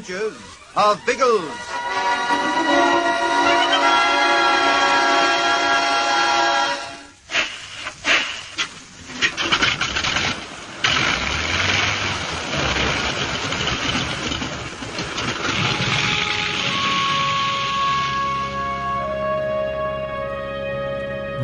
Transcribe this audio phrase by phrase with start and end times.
[0.00, 0.34] adventures
[0.76, 1.70] of Biggles.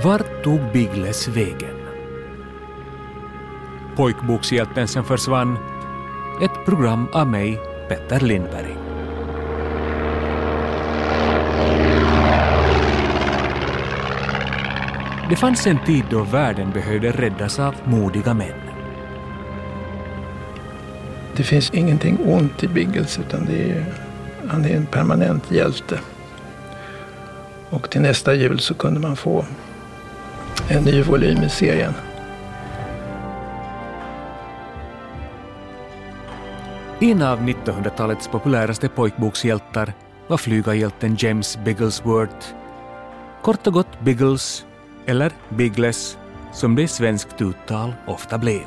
[0.04, 1.76] Vart tog Biggles vägen?
[3.96, 5.58] Pojkbokshjälten som försvann.
[6.42, 8.76] Ett program av mig, Petter Lindberg.
[15.30, 18.60] Det fanns en tid då världen behövde räddas av modiga män.
[21.36, 23.84] Det finns ingenting ont i Biggles utan det är,
[24.48, 26.00] han är en permanent hjälte.
[27.70, 29.44] Och till nästa jul så kunde man få
[30.68, 31.92] en ny volym i serien.
[37.00, 39.92] En av 1900-talets populäraste pojkbokshjältar
[40.26, 42.46] var flygarhjälten James Bigglesworth.
[43.42, 44.66] Kort och gott Biggles,
[45.06, 46.18] eller Biggles,
[46.52, 48.64] som det i svenskt uttal ofta blev.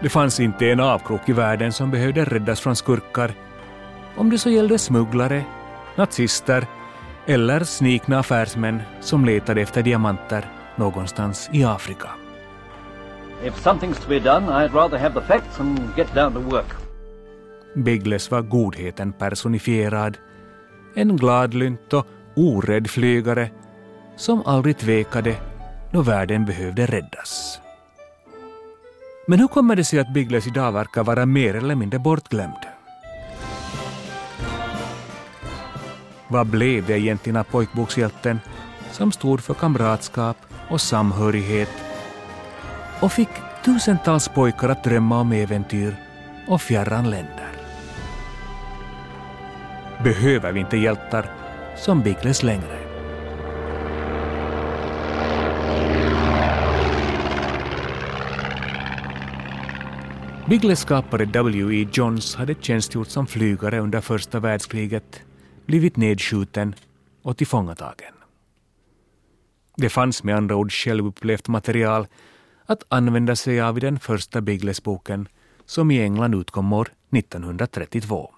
[0.00, 3.32] Det fanns inte en avkrok i världen som behövde räddas från skurkar,
[4.16, 5.44] om det så gällde smugglare,
[5.96, 6.66] nazister
[7.26, 12.23] eller snikna affärsmän som letade efter diamanter någonstans i Afrika.
[13.42, 16.74] If something's to be done, I'd rather have the facts and get down to work.
[17.74, 20.18] Biggles var godheten personifierad.
[20.94, 23.50] En gladlynt och orädd flygare
[24.16, 25.36] som aldrig tvekade
[25.92, 27.60] då världen behövde räddas.
[29.26, 32.66] Men hur kommer det sig att Biggles idag verkar vara mer eller mindre bortglömd?
[36.28, 38.40] Vad blev det egentligen av pojkbokshjälten
[38.92, 40.36] som stod för kamratskap
[40.70, 41.83] och samhörighet
[43.00, 43.28] och fick
[43.64, 45.96] tusentals pojkar att drömma om äventyr
[46.48, 47.48] och fjärran länder?
[50.04, 51.30] Behöver vi inte hjältar
[51.76, 52.84] som Biggles längre?
[60.48, 61.88] Biggles skapare W.E.
[61.92, 65.22] Johns hade tjänstgjort som flygare under första världskriget,
[65.66, 66.74] blivit nedskjuten
[67.22, 68.14] och tillfångatagen.
[69.76, 72.06] Det fanns med andra ord självupplevt material
[72.66, 75.28] att använda sig av i den första Biggles-boken
[75.66, 78.30] som i England utkom år 1932.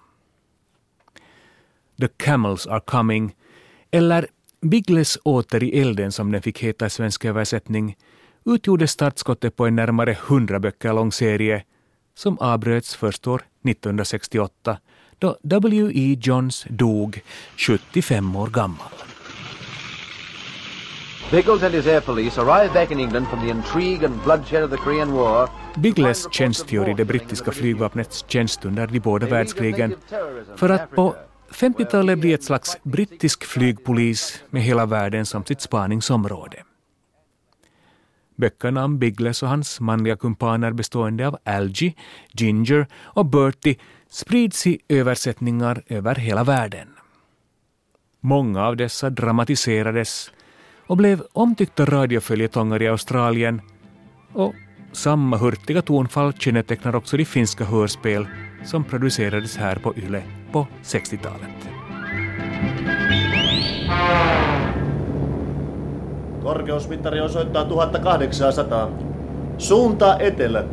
[1.99, 3.35] The Camels Are Coming,
[3.91, 4.27] eller
[4.61, 7.97] Biggles åter i elden som den fick heta i svensk översättning,
[8.45, 11.63] utgjorde startskottet på en närmare hundra böcker lång serie
[12.15, 14.79] som avbröts först år 1968
[15.19, 16.17] då W.E.
[16.21, 17.21] Johns dog
[17.57, 18.91] 75 år gammal.
[21.31, 24.69] Biggles and his air police arrived back in England from the intrigue and bloodshed of
[24.69, 25.49] the Korean War.
[25.75, 29.95] Biggles tjänstgör i det brittiska flygvapnets tjänst under de båda världskrigen
[30.55, 31.15] för att på
[31.51, 36.63] 50-talet bli ett slags brittisk flygpolis med hela världen som sitt spaningsområde.
[38.35, 41.93] Böckerna om Biggles och hans manliga kumpaner bestående av Algie,
[42.31, 43.75] Ginger och Bertie
[44.09, 46.87] sprids i översättningar över hela världen.
[48.19, 50.31] Många av dessa dramatiserades
[50.87, 53.61] och blev omtyckta radioföljetonger i Australien
[54.33, 54.53] och
[54.91, 58.27] samma hurtiga tonfall kännetecknar också de finska hörspel
[58.63, 61.69] som producerades här på Yle på 60-talet.
[66.43, 68.89] Korkeusmittari osoittaa 1800.
[69.57, 70.63] Suunta etelä.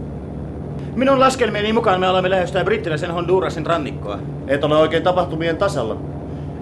[0.96, 4.18] Minun laskelmieni mukaan me olemme lähestyä brittiläisen Hondurasin rannikkoa.
[4.48, 5.96] Et ole oikein tapahtumien tasalla.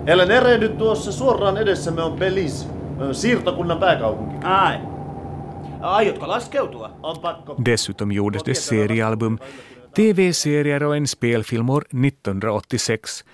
[0.06, 2.66] Ellen erehdy tuossa suoraan edessämme on Belize,
[3.12, 4.47] siirtokunnan pääkaupunki.
[4.47, 4.78] Ai.
[5.80, 6.91] Aiotko laskeutua?
[7.03, 7.56] On pakko.
[7.64, 9.38] Dessutom gjordes det seriealbum,
[9.94, 13.25] tv-serier och en spelfilm år 1986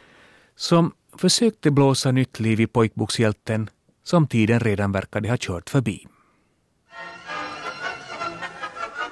[0.56, 3.70] som försökte blåsa nytt liv i pojkbokshjälten
[4.04, 6.06] som tiden redan verkade ha kört förbi.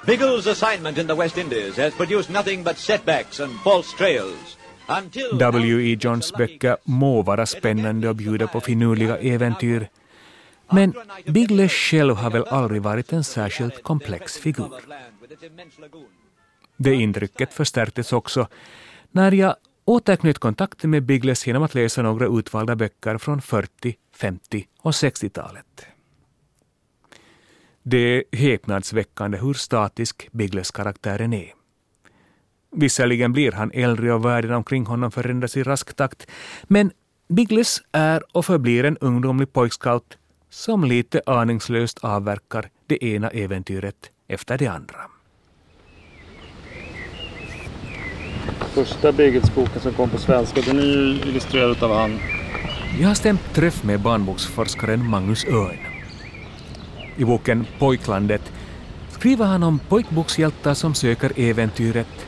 [0.05, 4.57] Biggles' assignment in the West Indies has produced nothing but setbacks and false trails.
[5.39, 5.97] W.E.
[5.99, 9.89] Johns böcker må vara spännande och bjuda på finurliga äventyr,
[10.71, 10.93] men
[11.25, 14.71] Biggles själv har väl aldrig varit en särskilt komplex figur.
[16.77, 18.47] Det intrycket förstärktes också
[19.11, 19.55] när jag
[19.85, 25.85] återknöt kontakten med Biggles genom att läsa några utvalda böcker från 40, 50 och 60-talet.
[27.83, 31.53] Det är häpnadsväckande hur statisk Biggles-karaktären är.
[32.71, 36.27] Visserligen blir han äldre och världen omkring honom förändras i rask takt,
[36.63, 36.91] men
[37.29, 40.17] Biggles är och förblir en ungdomlig pojkscout
[40.49, 44.97] som lite aningslöst avverkar det ena äventyret efter det andra.
[48.85, 50.61] första Beaglesboken som kom på svenska.
[50.61, 52.19] Den är ju illustrerad av han.
[52.99, 55.79] Jag har stämt träff med barnboksforskaren Magnus Örn.
[57.17, 58.51] I boken Pojklandet
[59.09, 62.27] skriver han om pojkbokshjältar som söker äventyret,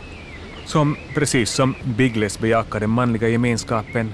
[0.66, 4.14] som precis som Biggles bejakar den manliga gemenskapen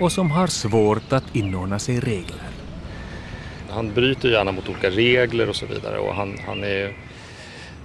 [0.00, 2.49] och som har svårt att inordna sig regler.
[3.70, 6.92] Han bryter gärna mot olika regler och så vidare och han, han är,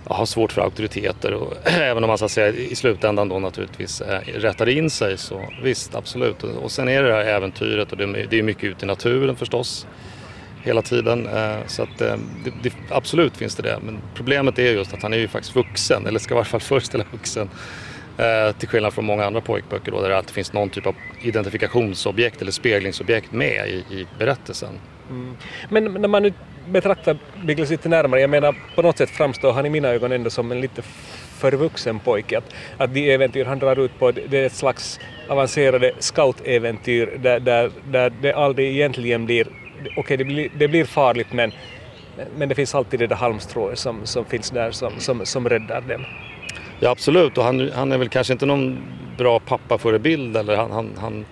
[0.04, 1.34] har svårt för auktoriteter.
[1.34, 5.18] Och, även om han så att säga, i slutändan då naturligtvis äh, rättar in sig
[5.18, 6.44] så visst, absolut.
[6.44, 8.88] Och, och sen är det det här äventyret och det, det är mycket ute i
[8.88, 9.88] naturen förstås
[10.64, 11.28] hela tiden.
[11.28, 13.80] Äh, så att äh, det, det, absolut finns det det.
[13.86, 16.60] Men problemet är just att han är ju faktiskt vuxen, eller ska i varje fall
[16.72, 17.50] föreställa vuxen.
[18.18, 20.96] Eh, till skillnad från många andra pojkböcker då, där det alltid finns någon typ av
[21.22, 24.80] identifikationsobjekt eller speglingsobjekt med i, i berättelsen.
[25.10, 25.38] Mm.
[25.70, 26.34] Men när man nu
[26.70, 30.30] betraktar Biggles lite närmare, jag menar på något sätt framstår han i mina ögon ändå
[30.30, 30.82] som en lite
[31.38, 32.38] förvuxen pojke.
[32.38, 37.40] Att, att de äventyr han drar ut på det är ett slags avancerade scoutäventyr där,
[37.40, 39.48] där, där det aldrig egentligen blir,
[39.82, 41.52] okej okay, det, blir, det blir farligt men,
[42.38, 45.82] men det finns alltid det där halmstrået som, som finns där som, som, som räddar
[45.82, 46.06] dem.
[46.80, 48.78] Ja absolut och han, han är väl kanske inte någon
[49.18, 51.26] bra pappaförebild eller han, han, han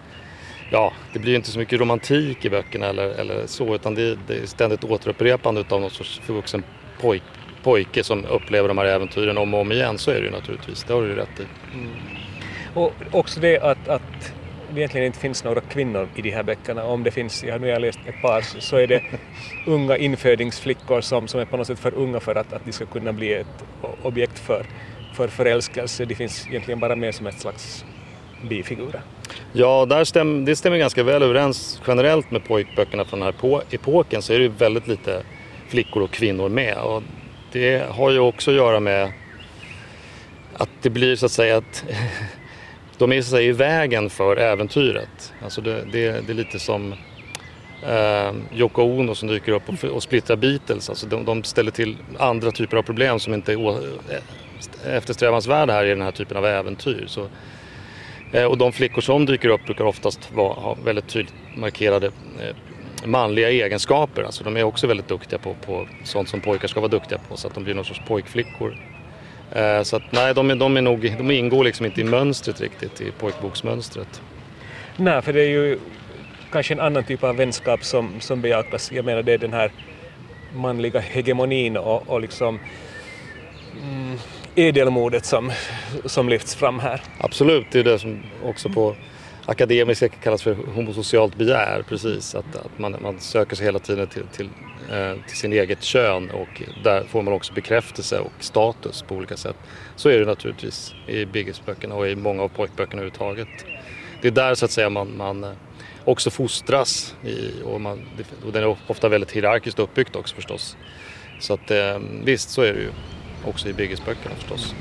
[0.73, 4.33] ja, det blir inte så mycket romantik i böckerna eller, eller så utan det, det
[4.35, 6.63] är ständigt återupprepande av någon sorts förvuxen
[7.01, 7.23] pojk,
[7.63, 9.97] pojke som upplever de här äventyren om och om igen.
[9.97, 11.43] Så är det ju naturligtvis, det har du ju rätt i.
[11.73, 11.89] Mm.
[12.73, 14.33] Och också det att, att
[14.71, 16.83] det egentligen inte finns några kvinnor i de här böckerna.
[16.83, 19.01] Om det finns, jag nu har läst ett par, så är det
[19.67, 22.85] unga infödingsflickor som, som är på något sätt för unga för att, att de ska
[22.85, 23.63] kunna bli ett
[24.03, 24.65] objekt för
[25.13, 26.05] för förälskelse.
[26.05, 27.85] De finns egentligen bara med som ett slags
[28.43, 29.01] bifigurer.
[29.53, 34.21] Ja, där stäm, det stämmer ganska väl överens generellt med pojkböckerna från den här epoken
[34.21, 35.23] så är det väldigt lite
[35.67, 36.77] flickor och kvinnor med.
[36.77, 37.03] Och
[37.51, 39.11] det har ju också att göra med
[40.53, 41.85] att det blir så att säga att
[42.97, 45.33] de är så att säga i vägen för äventyret.
[45.43, 46.93] Alltså det, det, det är lite som
[47.83, 50.89] eh, Yoko Ono som dyker upp och, och splittrar Beatles.
[50.89, 53.77] Alltså de, de, ställer till andra typer av problem som inte är
[54.13, 54.21] e-,
[54.85, 57.05] eftersträvansvärda här i den här typen av äventyr.
[57.07, 57.27] Så,
[58.33, 62.55] Eh, och de flickor som dyker upp brukar oftast vara, ha väldigt tydligt markerade eh,
[63.05, 64.23] manliga egenskaper.
[64.23, 67.37] Alltså de är också väldigt duktiga på, på sånt som pojkar ska vara duktiga på
[67.37, 68.77] så att de blir någon sorts pojkflickor.
[69.51, 72.61] Eh, så att nej, de, är, de, är nog, de ingår liksom inte i mönstret
[72.61, 74.21] riktigt, i pojkboksmönstret.
[74.97, 75.79] Nej, för det är ju
[76.51, 78.91] kanske en annan typ av vänskap som, som bejakas.
[78.91, 79.71] Jag menar det är den här
[80.55, 82.59] manliga hegemonin och, och liksom
[83.83, 84.17] mm,
[84.55, 85.51] edelmodet som,
[86.05, 87.01] som lyfts fram här.
[87.17, 88.95] Absolut, det är det som också på
[89.45, 92.35] akademiska kallas för homosocialt begär, precis.
[92.35, 94.49] Att, att man, man söker sig hela tiden till, till,
[94.91, 99.37] eh, till sin eget kön och där får man också bekräftelse och status på olika
[99.37, 99.55] sätt.
[99.95, 103.65] Så är det naturligtvis i Biggest-böckerna och i många av pojkböckerna överhuvudtaget.
[104.21, 105.51] Det är där så att säga man, man eh,
[106.05, 108.01] också fostras i, och, man,
[108.45, 110.77] och den är ofta väldigt hierarkiskt uppbyggt också förstås.
[111.39, 112.89] Så att eh, visst, så är det ju
[113.45, 114.75] också i byggesböckerna förstås.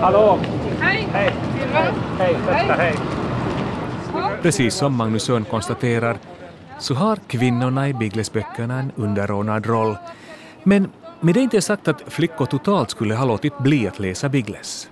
[0.00, 0.38] Hallå!
[0.80, 1.08] Hej!
[1.12, 1.34] Hej!
[1.72, 1.92] Hej!
[2.18, 2.66] Hej!
[2.78, 2.94] Hej!
[4.42, 6.18] Precis som Magnus Örn konstaterar
[6.78, 9.96] så har kvinnorna i Biggles-böckerna en underordnad roll.
[10.62, 14.90] Men med det inte sagt att flickor totalt skulle ha låtit bli att läsa Biggles.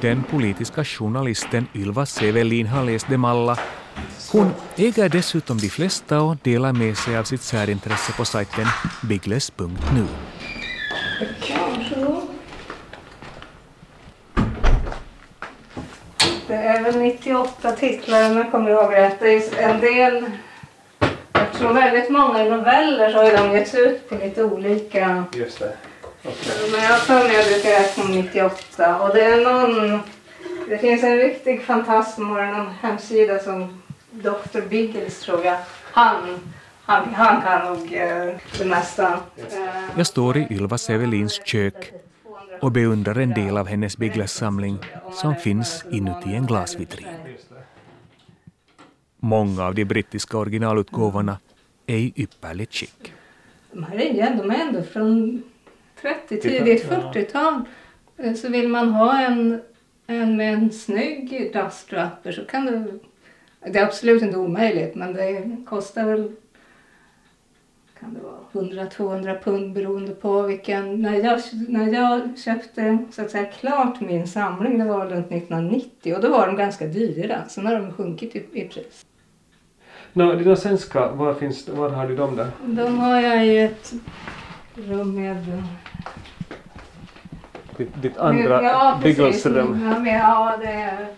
[0.00, 3.58] Den politiska journalisten Ylva Sevelin har läst dem alla
[4.32, 8.66] hon äger dessutom de flesta och delar med sig av sitt särintresse på sajten
[9.02, 10.06] biggles.nu.
[16.46, 19.20] Det är väl 98 titlar om jag kommer ihåg rätt.
[19.20, 20.24] Det är en del,
[21.32, 25.24] eftersom väldigt många noveller så har de getts ut på lite olika...
[25.32, 25.76] Just det.
[26.22, 26.70] Okay.
[26.72, 30.00] Men jag mig jag brukar räkna om 98 och det är någon...
[30.68, 34.68] Det finns en riktig fantast som har en hemsida som Dr.
[34.68, 35.58] Biggles tror jag.
[35.92, 36.40] Han,
[36.82, 39.20] han, han kan nog eh, det mesta.
[39.96, 41.92] Jag står i Ylva Sevelins kök
[42.60, 44.78] och beundrar en del av hennes Biggles-samling
[45.12, 47.08] som finns inuti en glasvitrin.
[49.16, 51.38] Många av de brittiska originalutgåvorna
[51.86, 53.12] är i ypperligt skick.
[53.72, 55.42] De här är, de är ändå från
[56.00, 57.60] 30, tidigt 40-tal.
[58.16, 59.60] Eh, så vill man ha en,
[60.10, 62.98] en med en snygg dustdrapper så kan det
[63.72, 66.32] det är absolut inte omöjligt men det kostar väl
[68.00, 71.02] kan det vara 100-200 pund beroende på vilken.
[71.02, 76.14] När jag, när jag köpte så att säga klart min samling, det var runt 1990
[76.14, 77.48] och då var de ganska dyra.
[77.48, 79.06] Sen har de sjunkit i, i pris.
[80.12, 82.50] No, dina svenska, var, finns, var har du dem där?
[82.66, 83.92] De har jag i ett
[84.74, 85.62] rum med...
[87.78, 89.16] Ditt, ditt andra ja, precis.
[89.18, 89.80] Biggles-rum?
[89.84, 91.08] Ja, men, ja, det är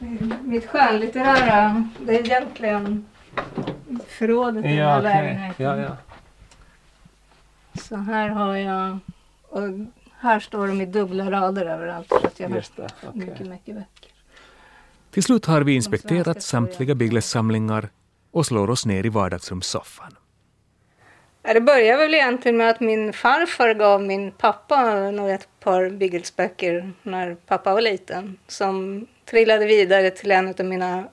[0.45, 1.85] mitt skönlitterära.
[1.99, 3.07] Det är egentligen
[4.09, 5.13] förrådet i den här okej.
[5.13, 5.67] lägenheten.
[5.67, 5.97] Ja, ja.
[7.83, 8.99] Så här har jag...
[9.49, 9.63] Och
[10.21, 12.09] här står de i dubbla rader överallt.
[12.09, 13.11] Så att jag har Just det, okej.
[13.15, 14.11] mycket, mycket böcker.
[15.11, 17.89] Till slut har vi inspekterat samtliga Biggles-samlingar
[18.31, 20.17] och slår oss ner i vardagsrumssoffan.
[21.43, 26.93] Det började väl egentligen med att min farfar gav min pappa några ett par Biggles-böcker
[27.03, 28.39] när pappa var liten.
[28.47, 31.05] Som trillade vidare till en av mina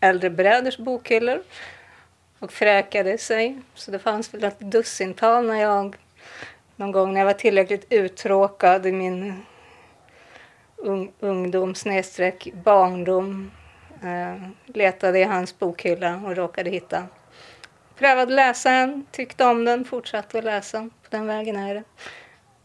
[0.00, 1.42] äldre bröders bokhyllor
[2.38, 3.60] och fräkade sig.
[3.74, 5.96] Så det fanns väl ett dussintal när jag
[6.76, 9.42] någon gång när jag var tillräckligt uttråkad i min
[10.76, 13.50] un ungdom snedstreck barndom
[14.02, 17.02] eh, letade i hans bokhylla och råkade hitta
[17.98, 20.80] Prövade läsa den, tyckte om den, fortsatte att läsa.
[20.82, 21.82] På den vägen är det.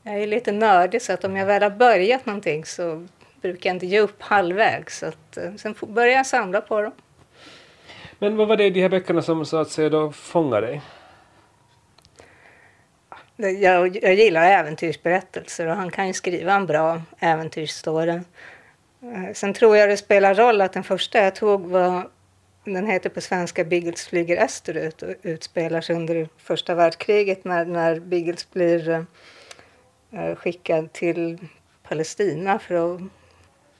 [0.03, 3.07] Jag är lite nördig så att om jag väl har börjat någonting så
[3.41, 4.99] brukar jag inte ge upp halvvägs.
[4.99, 6.91] Så att, eh, sen börjar jag samla på dem.
[8.19, 10.81] Men vad var det i de här böckerna som så att säga då fångade dig?
[13.35, 18.11] Jag, jag gillar äventyrsberättelser och han kan ju skriva en bra äventyrsstory.
[18.11, 22.09] Eh, Sen tror jag det spelar roll att den första jag tog var,
[22.63, 27.99] den heter på svenska Biggles flyger österut och utspelar sig under första världskriget när, när
[27.99, 29.03] Biggles blir eh,
[30.11, 31.37] eh, skickad till
[31.83, 33.01] Palestina för att,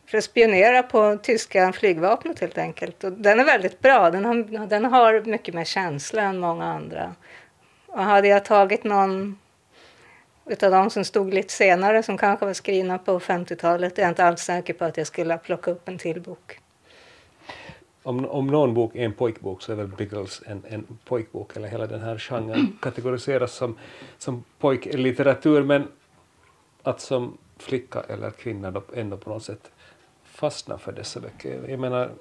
[0.05, 3.03] för att spionera på tyska flygvapnet helt enkelt.
[3.03, 7.15] Och den är väldigt bra, den har, den har mycket mer känsla än många andra.
[7.87, 9.39] Och hade jag tagit någon
[10.45, 14.25] utav de som stod lite senare som kanske var skrivna på 50-talet är jag inte
[14.25, 16.59] alls säker på att jag skulle plocka upp en till bok.
[18.03, 21.67] Om, om någon bok är en pojkbok så är väl Biggles en, en pojkbok, eller
[21.67, 23.77] hela den här genren kategoriseras som,
[24.17, 25.87] som pojklitteratur, men
[26.83, 29.71] att som flicka eller kvinna då ändå på något sätt
[30.23, 31.65] fastna för dessa böcker.
[31.67, 32.11] Jag menar,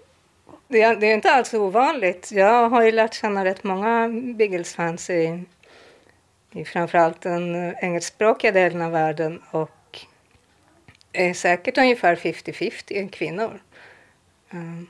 [0.69, 2.33] Det är, det är inte alls ovanligt.
[2.33, 5.45] Jag har ju lärt känna rätt många Biggles-fans i,
[6.51, 10.07] i framförallt den engelskspråkiga delen av världen och
[11.13, 13.61] är säkert ungefär 50-50 kvinnor.
[14.51, 14.87] Mm.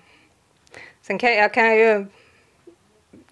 [1.03, 2.07] Sen kan jag kan ju...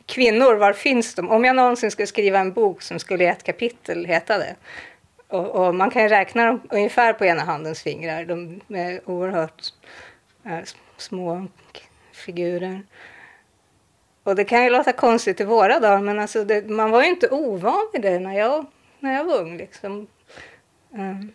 [0.07, 1.31] Kvinnor, var finns de?
[1.31, 4.57] Om jag någonsin skulle skriva en bok som skulle i ett kapitel heta det.
[5.29, 8.25] Och, och man kan ju räkna dem ungefär på ena handens fingrar.
[8.25, 9.63] De är oerhört
[10.45, 10.59] äh,
[10.97, 11.47] små
[12.13, 12.83] figurer.
[14.23, 17.09] Och det kan ju låta konstigt i våra dagar, men alltså det, man var ju
[17.09, 18.67] inte ovan vid det när jag,
[19.01, 19.57] när jag var ung.
[19.57, 20.07] Liksom.
[20.91, 21.33] Um,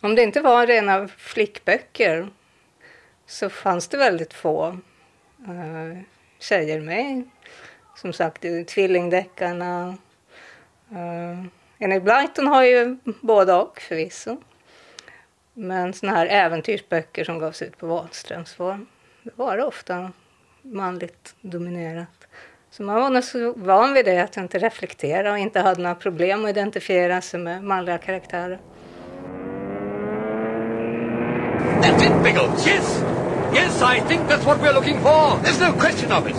[0.00, 2.28] om det inte var rena flickböcker
[3.26, 4.78] så fanns det väldigt få
[5.48, 5.98] Eh, uh,
[6.38, 7.22] tjejer med.
[7.96, 9.96] Som sagt, Tvillingdeckarna.
[10.92, 11.44] Uh, eh,
[11.78, 14.36] Enid Blyton har ju både och förvisso.
[15.54, 18.86] Men såna här äventyrsböcker som gavs ut på Wahlströms form,
[19.22, 20.12] det var det ofta
[20.62, 22.26] manligt dominerat.
[22.70, 25.94] Så man var nog så van vid det att inte reflektera och inte hade några
[25.94, 28.60] problem att identifiera sig med manliga karaktärer.
[31.82, 33.21] That's it,
[33.54, 35.38] Yes, I think that's what we're looking for.
[35.42, 36.36] There's no question of it.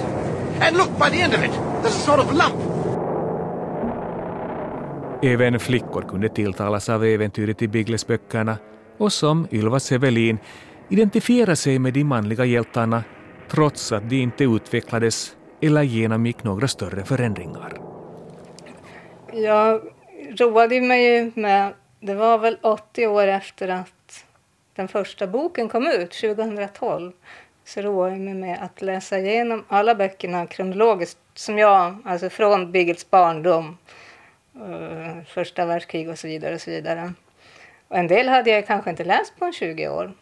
[0.61, 1.51] And look, by the end of it,
[1.81, 2.55] there's a sort of lump.
[5.23, 8.57] Även flickor kunde tilltalas av äventyret i Biggles-böckerna
[8.97, 10.37] och som Ylva Sevelin
[10.89, 13.03] identifiera sig med de manliga hjältarna
[13.49, 17.77] trots att de inte utvecklades eller genomgick några större förändringar.
[19.33, 19.81] Jag
[20.39, 24.02] roade mig med, det var väl 80 år efter att
[24.75, 27.11] den första boken kom ut, 2012,
[27.65, 32.71] så roade jag mig med att läsa igenom alla böckerna kronologiskt, som jag, alltså från
[32.71, 33.77] Birgits barndom,
[34.55, 37.13] eh, första världskrig och så vidare och så vidare.
[37.87, 40.13] Och en del hade jag kanske inte läst på en 20 år.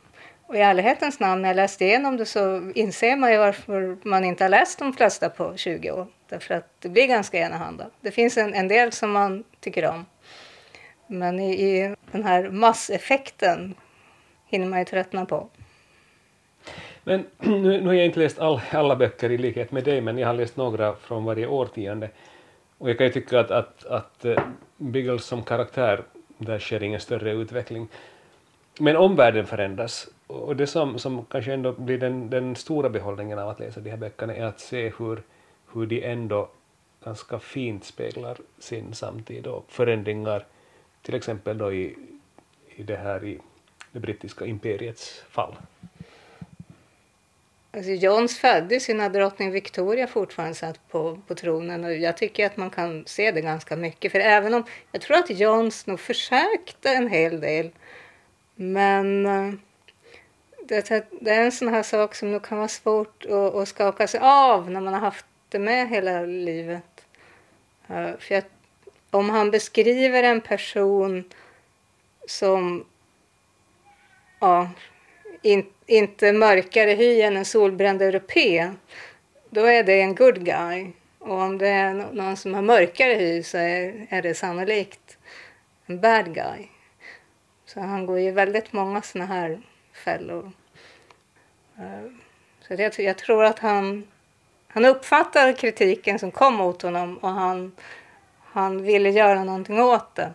[0.48, 4.24] Och i ärlighetens namn, när jag läste igenom det så inser man ju varför man
[4.24, 6.08] inte har läst de flesta på 20 år.
[6.29, 7.89] Därför att det blir ganska enahanda.
[8.01, 10.05] Det finns en, en del som man tycker om.
[11.08, 13.75] Men i, i den här masseffekten
[14.51, 15.50] hinner man ju tröttna på.
[17.03, 20.17] Men nu, nu har jag inte läst all, alla böcker i likhet med dig, men
[20.17, 22.10] jag har läst några från varje årtionde.
[22.77, 24.43] Och jag kan ju tycka att, att, att eh,
[24.77, 26.03] Biggles som karaktär,
[26.38, 27.88] där sker ingen större utveckling.
[28.79, 30.08] Men omvärlden förändras.
[30.27, 33.89] Och det som, som kanske ändå blir den, den stora behållningen av att läsa de
[33.89, 35.22] här böckerna är att se hur,
[35.74, 36.50] hur de ändå
[37.03, 40.46] ganska fint speglar sin samtid och förändringar,
[41.01, 41.96] till exempel då i,
[42.75, 43.39] i det här i
[43.91, 45.55] det brittiska imperiets fall.
[47.74, 52.45] Alltså Johns föddes ju när drottning Victoria fortfarande satt på, på tronen och jag tycker
[52.45, 54.12] att man kan se det ganska mycket.
[54.12, 57.69] För även om jag tror att Johns nog försökte en hel del.
[58.55, 59.53] Men eh,
[60.63, 64.07] det, det är en sån här sak som nog kan vara svårt att, att skaka
[64.07, 67.05] sig av när man har haft det med hela livet.
[67.88, 68.43] Eh, för jag,
[69.10, 71.24] om han beskriver en person
[72.27, 72.86] som
[74.41, 74.69] ja,
[75.41, 78.71] in, inte mörkare hy än en solbränd europé,
[79.50, 80.91] då är det en good guy.
[81.19, 85.17] Och om det är någon som har mörkare hy så är, är det sannolikt
[85.86, 86.67] en bad guy.
[87.65, 89.62] Så han går i väldigt många såna här
[90.05, 90.51] fällor.
[91.77, 92.12] Eh,
[92.67, 94.07] så jag, jag tror att han,
[94.67, 97.71] han uppfattar kritiken som kom mot honom och han,
[98.43, 100.33] han ville göra någonting åt det.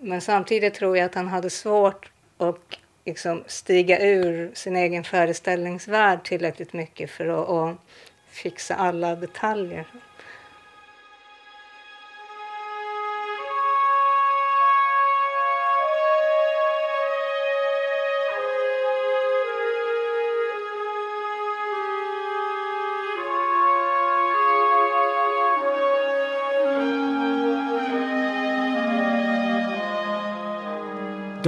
[0.00, 6.24] Men samtidigt tror jag att han hade svårt att liksom stiga ur sin egen föreställningsvärld
[6.24, 7.76] tillräckligt mycket för att, att
[8.30, 9.86] fixa alla detaljer.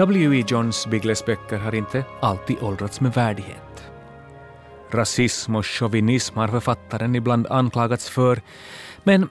[0.04, 0.44] W.E.
[0.48, 3.90] Johns Biggles böcker har inte alltid åldrats med värdighet.
[4.90, 8.42] Rasism och chauvinism har författaren ibland anklagats för,
[9.04, 9.28] men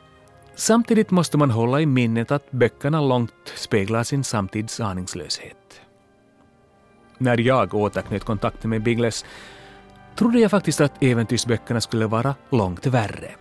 [0.56, 5.82] samtidigt måste man hålla i minnet att böckerna långt speglar sin samtids aningslöshet.
[7.18, 9.26] När jag återknöt kontakten med Bigles
[10.16, 13.32] trodde jag faktiskt att äventyrsböckerna skulle vara långt värre.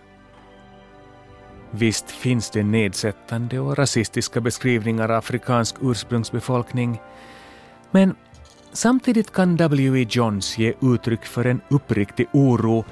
[1.75, 7.01] Visst finns det nedsättande och rasistiska beskrivningar av afrikansk ursprungsbefolkning,
[7.91, 8.15] men
[8.73, 10.07] samtidigt kan W.E.
[10.09, 12.85] Johns ge uttryck för en uppriktig oro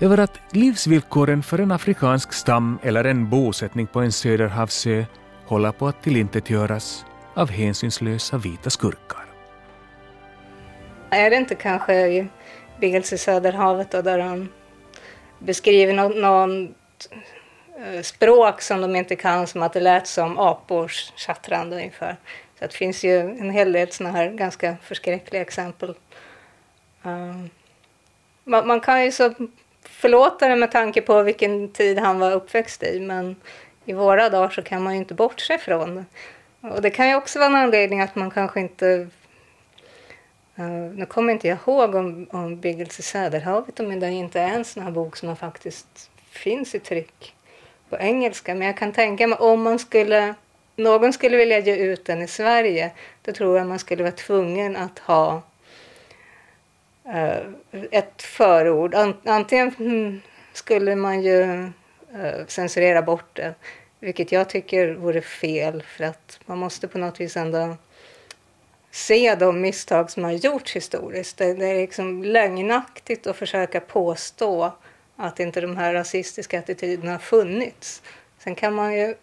[0.00, 5.04] över att livsvillkoren för en afrikansk stam eller en bosättning på en söderhavsö
[5.46, 9.24] håller på att tillintetgöras av hänsynslösa vita skurkar.
[11.10, 12.06] Är det inte kanske
[12.80, 14.48] i Söderhavet då, där han
[15.38, 16.74] beskriver någon, någon
[17.78, 22.16] Eh, språk som de inte kan, som att det lät som apors tjattrande ungefär.
[22.58, 25.94] Så det finns ju en hel del sådana här ganska förskräckliga exempel.
[27.04, 27.50] Ehm,
[28.44, 29.34] man, man, kan ju så
[29.82, 33.36] förlåta det med tanke på vilken tid han var uppväxt i, men
[33.84, 36.04] i våra dagar så kan man ju inte bortse från det.
[36.68, 39.08] Och det kan ju också vara en anledning att man kanske inte
[40.58, 44.64] Uh, nu kommer inte jag ihåg om, om i Söderhavet, om det inte är en
[44.64, 47.35] sån här bok som faktiskt finns i tryck
[47.90, 48.54] på engelska.
[48.54, 50.34] Men jag kan tänka mig om man skulle,
[50.76, 52.90] någon skulle vilja ge ut den i Sverige,
[53.22, 55.42] då tror jag man skulle vara tvungen att ha
[57.06, 58.94] uh, ett förord.
[59.24, 60.22] Antingen
[60.52, 63.54] skulle man ju uh, censurera bort det,
[64.00, 67.76] vilket jag tycker vore fel för att man måste på något vis ändå
[68.90, 71.38] se de misstag som har gjorts historiskt.
[71.38, 74.72] Det, det är liksom lögnaktigt att försöka påstå
[75.16, 78.02] att inte de här rasistiska attityderna har funnits.
[78.38, 79.14] Sen kan man ju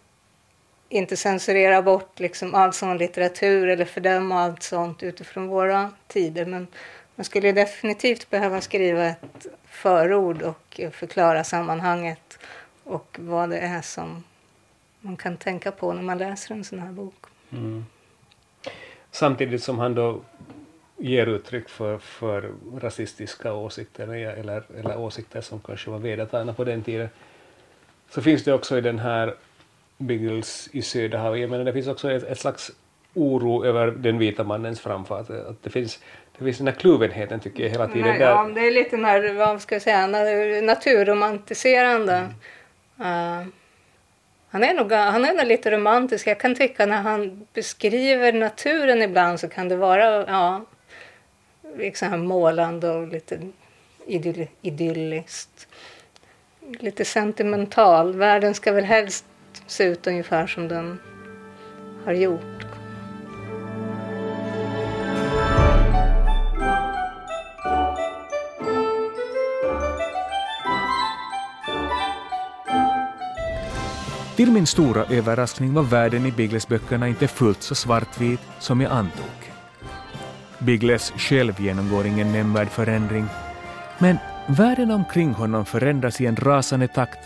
[0.88, 6.46] inte censurera bort liksom all sån litteratur eller fördöma allt sånt utifrån våra tider.
[6.46, 6.66] Men
[7.14, 12.38] man skulle definitivt behöva skriva ett förord och förklara sammanhanget
[12.84, 14.24] och vad det är som
[15.00, 17.24] man kan tänka på när man läser en sån här bok.
[17.52, 17.84] Mm.
[19.10, 20.20] Samtidigt som han då
[20.96, 26.82] ger uttryck för, för rasistiska åsikter eller, eller åsikter som kanske var vedertagna på den
[26.82, 27.08] tiden.
[28.10, 29.34] Så finns det också i den här
[29.98, 32.72] Biggles i Söderhavet, jag menar det finns också ett, ett slags
[33.14, 35.30] oro över den vita mannens framfart.
[35.30, 36.00] Att det, finns,
[36.38, 38.08] det finns den här kluvenheten tycker jag hela tiden.
[38.08, 38.30] Nej, där.
[38.30, 40.06] Ja, det är lite när, vad ska jag säga,
[40.62, 42.28] naturromantiserande.
[42.98, 43.40] Mm.
[43.40, 43.46] Uh,
[44.50, 46.26] han är, nog, han är nog lite romantisk.
[46.26, 50.64] Jag kan tycka när han beskriver naturen ibland så kan det vara ja,
[51.76, 53.40] liksom målande och lite
[54.06, 55.68] idyll, idylliskt.
[56.78, 58.16] Lite sentimental.
[58.16, 59.24] Världen ska väl helst
[59.66, 60.98] se ut ungefär som den
[62.04, 62.64] har gjort.
[74.36, 78.92] Till min stora överraskning var världen i Bigles böckerna inte fullt så svartvit som jag
[78.92, 79.53] antog.
[80.58, 83.26] Biggles själv genomgår ingen nämnvärd förändring,
[83.98, 87.18] men världen omkring honom förändras i en rasande takt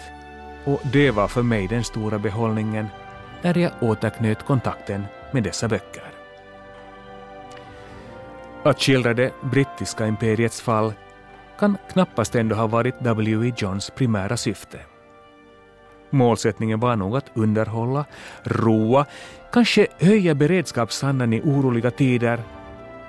[0.64, 2.88] och det var för mig den stora behållningen
[3.42, 6.02] när jag återknöt kontakten med dessa böcker.
[8.62, 10.92] Att skildra det brittiska imperiets fall
[11.58, 13.52] kan knappast ändå ha varit W.E.
[13.56, 14.78] Johns primära syfte.
[16.10, 18.04] Målsättningen var nog att underhålla,
[18.42, 19.06] roa,
[19.52, 22.42] kanske höja beredskapsandan i oroliga tider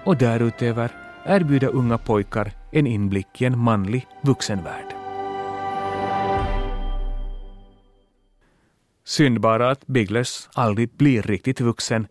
[0.04, 0.92] och därutöver
[1.26, 4.96] erbjuda unga pojkar en inblick i en manlig vuxenvärld.
[9.06, 12.08] Synd bara att Biggles aldrig blir riktigt vuxen,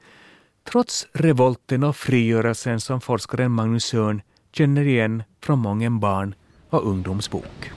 [0.71, 4.23] trots revolten och frigörelsen som forskaren Magnus Sörn
[4.53, 6.35] känner igen från många barn
[6.71, 7.71] och ungdomsbok.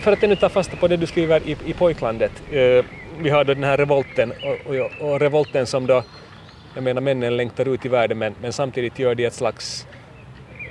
[0.00, 2.84] För att ännu ta fasta på det du skriver i, i pojklandet, eh,
[3.18, 6.02] vi har då den här revolten och, och, och, revolten som då,
[6.74, 9.86] jag menar männen längtar ut i världen men, men samtidigt gör de ett slags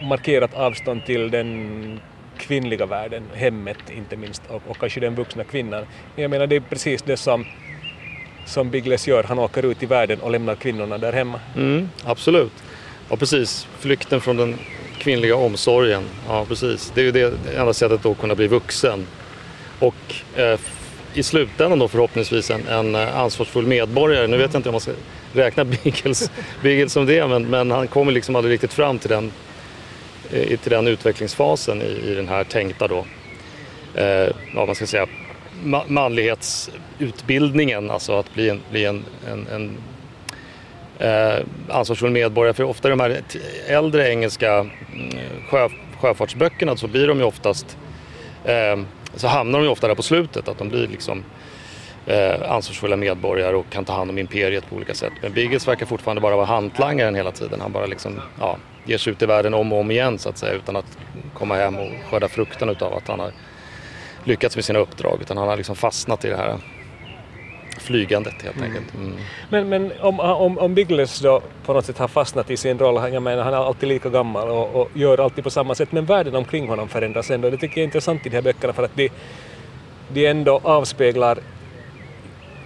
[0.01, 1.99] markerat avstånd till den
[2.37, 5.85] kvinnliga världen, hemmet inte minst och, och kanske den vuxna kvinnan.
[6.15, 7.45] Jag menar det är precis det som,
[8.45, 11.39] som Biggles gör, han åker ut i världen och lämnar kvinnorna där hemma.
[11.55, 12.51] Mm, absolut.
[13.09, 14.55] Ja precis, flykten från den
[14.99, 16.03] kvinnliga omsorgen.
[16.27, 19.07] Ja precis, det är ju det enda sättet att kunna bli vuxen.
[19.79, 20.59] Och eh,
[21.13, 24.27] i slutändan då förhoppningsvis en, en eh, ansvarsfull medborgare.
[24.27, 24.91] Nu vet jag inte om man ska
[25.37, 26.31] räkna Biggles,
[26.63, 29.31] Biggles som det men, men han kommer liksom aldrig riktigt fram till den
[30.31, 33.05] eh, till den utvecklingsfasen i, i den här tänkta då,
[34.01, 35.07] eh, vad man ska säga,
[35.63, 39.77] ma manlighetsutbildningen, alltså att bli en, bli en, en, en
[40.99, 42.53] eh, ansvarsfull medborgare.
[42.53, 43.21] För ofta i de här
[43.67, 44.69] äldre engelska mm,
[45.49, 45.69] sjö,
[45.99, 47.77] sjöfartsböckerna så blir de ju oftast,
[48.45, 48.77] eh,
[49.15, 51.23] så hamnar de ju ofta där på slutet, att de blir liksom
[52.07, 55.13] eh, ansvarsfulla medborgare och kan ta hand om imperiet på olika sätt.
[55.21, 57.61] Men Biggles verkar fortfarande bara vara hantlangaren hela tiden.
[57.61, 60.37] Han bara liksom, ja, ger sig ut i världen om och om igen så att
[60.37, 60.97] säga utan att
[61.33, 63.31] komma hem och skörda frukten utav att han har
[64.23, 65.17] lyckats med sina uppdrag.
[65.21, 66.57] Utan han har liksom fastnat i det här
[67.79, 68.69] flygandet helt mm.
[68.69, 68.93] enkelt.
[68.95, 69.13] Mm.
[69.49, 73.13] Men, men om, om, om Biggles då på något sätt har fastnat i sin roll,
[73.13, 76.05] jag menar han är alltid lika gammal och, och gör alltid på samma sätt, men
[76.05, 77.49] världen omkring honom förändras ändå.
[77.49, 79.09] Det tycker jag är intressant i de här böckerna för att de,
[80.09, 81.39] de ändå avspeglar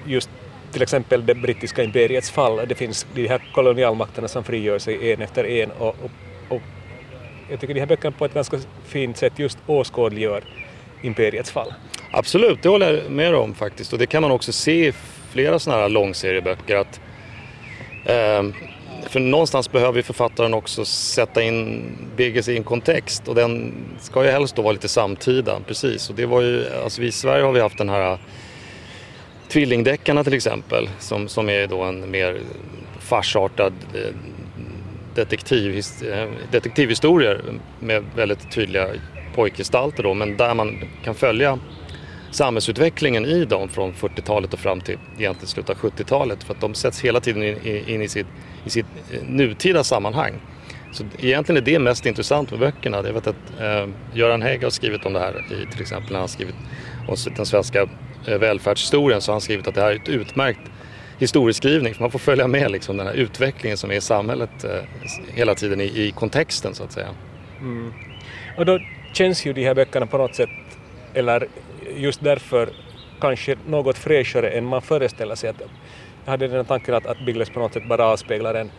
[0.05, 0.29] just
[0.71, 2.61] till exempel det brittiska imperiets fall.
[2.67, 6.11] Det finns de här kolonialmakterna som frigör sig en efter en och, och,
[6.49, 6.61] och
[7.49, 10.43] jag tycker de här böckerna på ett ganska fint sätt just åskådliggör
[11.01, 11.73] imperiets fall.
[12.11, 14.93] Absolut, det håller jag med om faktiskt och det kan man också se i
[15.31, 17.01] flera sådana här långserieböcker att
[18.05, 18.43] eh,
[19.09, 21.83] för någonstans behöver författaren också sätta in
[22.15, 26.09] Biggles i en kontext och den ska ju helst då vara lite samtida, precis.
[26.09, 28.19] Och det var ju, alltså vi i Sverige har vi haft den här
[29.51, 32.41] Tvillingdeckarna till exempel som, som är då en mer
[32.99, 34.15] farsartad eh,
[35.15, 37.41] detektiv, eh, detektivhistorier
[37.79, 38.87] med väldigt tydliga
[39.35, 41.59] pojkgestalter då men där man kan följa
[42.31, 46.73] samhällsutvecklingen i dem från 40-talet och fram till egentligen slutet av 70-talet för att de
[46.73, 48.27] sätts hela tiden in, in i, sitt,
[48.65, 50.33] i sitt eh, nutida sammanhang.
[50.91, 52.97] Så egentligen är det mest intressant med böckerna.
[52.97, 56.19] Jag vet att eh, Göran Hägg har skrivit om det här i till exempel när
[56.19, 56.55] han skrivit
[57.07, 57.87] om den svenska
[58.25, 60.59] välfärdshistorien så har han skrivit att det här är ett utmärkt
[61.19, 61.93] historieskrivning.
[61.93, 64.71] För man får följa med liksom, den här utvecklingen som är i samhället eh,
[65.33, 67.07] hela tiden i, i, kontexten så att säga.
[67.59, 67.93] Mm.
[68.57, 68.79] Och då
[69.13, 70.49] känns ju de här böckerna på något sätt,
[71.13, 71.47] eller
[71.97, 72.69] just därför
[73.19, 75.49] kanske något fräschare än man föreställer sig.
[75.49, 75.61] Att,
[76.25, 78.71] jag hade den tanken att, att Biggles på något sätt bara avspeglar en,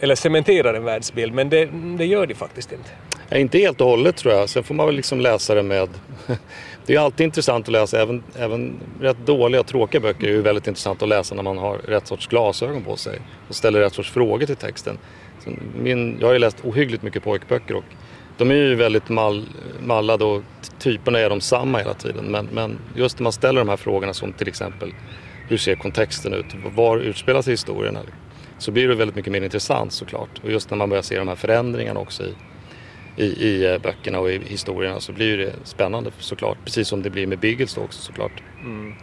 [0.00, 1.68] eller cementerar en världsbild, men det,
[1.98, 2.90] det gör de faktiskt inte.
[3.28, 4.48] Ja, inte helt och hållet tror jag.
[4.48, 5.88] Sen får man väl liksom läsa det med
[6.86, 10.42] det är alltid intressant att läsa, även, även rätt dåliga och tråkiga böcker är ju
[10.42, 13.18] väldigt intressant att läsa när man har rätt sorts glasögon på sig
[13.48, 14.98] och ställer rätt sorts frågor till texten.
[15.78, 17.84] Min, jag har ju läst ohyggligt mycket pojkböcker och
[18.38, 19.46] de är ju väldigt mall,
[19.80, 20.42] mallade och
[20.78, 22.24] typerna är de samma hela tiden.
[22.24, 24.92] Men, men just när man ställer de här frågorna som till exempel
[25.48, 26.46] hur ser kontexten ut?
[26.74, 27.98] Var utspelar sig historien?
[28.58, 30.40] Så blir det väldigt mycket mer intressant såklart.
[30.42, 32.34] Och just när man börjar se de här förändringarna också i,
[33.16, 36.58] i, i eh, böckerna och i historierna så blir det spännande såklart.
[36.64, 38.42] Precis som det blir med Biggles också såklart.
[38.60, 38.94] Mm.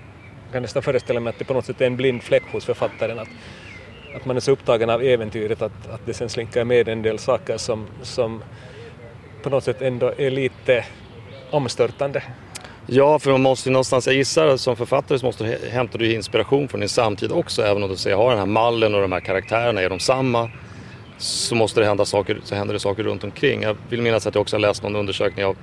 [0.43, 2.65] Jag kan nästan föreställa mig att det på något sätt är en blind fläck hos
[2.65, 3.27] författaren att,
[4.15, 7.19] att man är så upptagen av äventyret att, att det sen slinker med en del
[7.19, 8.43] saker som, som
[9.43, 10.85] på något sätt ändå är lite
[11.51, 12.23] omstörtande.
[12.85, 16.67] Ja, för man måste någonstans, jag gissar som författare så måste du hämta du inspiration
[16.67, 19.19] från din samtid också, även om du säger har den här mallen och de här
[19.19, 20.49] karaktärerna, är de samma?
[21.19, 23.61] Så måste det hända saker, så händer det saker runt omkring.
[23.61, 25.57] Jag vill minnas att jag också har läst någon undersökning av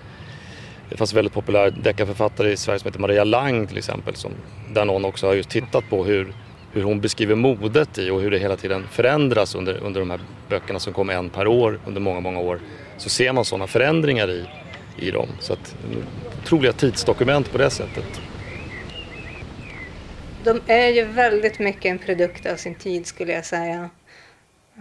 [0.90, 4.14] det fanns en väldigt populär deckarförfattare i Sverige som heter Maria Lang till exempel.
[4.14, 4.33] Som,
[4.73, 6.33] där någon också har just tittat på hur,
[6.73, 10.21] hur hon beskriver modet i och hur det hela tiden förändras under, under de här
[10.49, 12.61] böckerna som kom en per år under många, många år.
[12.99, 14.45] Så ser man sådana förändringar i,
[14.97, 15.29] i dem.
[15.40, 15.77] Så att,
[16.42, 18.21] otroliga tidsdokument på det sättet.
[20.45, 23.90] De är ju väldigt mycket en produkt av sin tid skulle jag säga.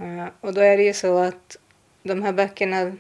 [0.02, 1.58] Eh, och då är det ju så att
[2.04, 2.96] de här böckerna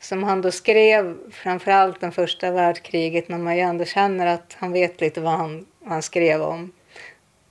[0.00, 4.72] som han då skrev framförallt den första världskriget när man ju ändå känner att han
[4.72, 6.72] vet lite vad han, vad han skrev om.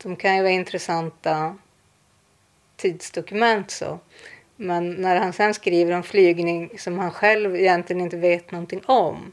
[0.03, 1.57] De kan ju vara intressanta
[2.75, 3.99] tidsdokument så.
[4.55, 9.31] Men när han sen skriver om flygning som han själv egentligen inte vet någonting om